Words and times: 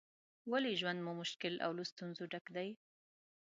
ولې 0.51 0.71
ژوند 0.79 0.99
مو 1.05 1.11
مشکل 1.21 1.53
او 1.65 1.71
له 1.77 1.83
ستونزو 1.91 2.23
ډک 2.31 2.45
دی؟ 2.55 2.69